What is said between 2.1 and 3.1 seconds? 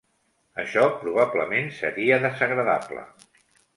desagradable.